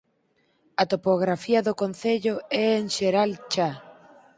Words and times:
A 0.81 0.83
topografía 0.93 1.65
do 1.67 1.73
concello 1.81 2.35
é 2.63 2.65
en 2.81 2.85
xeral 2.97 3.31
chá. 3.53 3.69